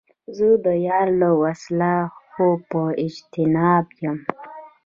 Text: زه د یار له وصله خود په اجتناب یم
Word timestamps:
زه 0.35 0.47
د 0.65 0.67
یار 0.87 1.07
له 1.21 1.29
وصله 1.41 1.93
خود 2.29 2.57
په 2.71 2.81
اجتناب 3.03 3.85
یم 4.03 4.17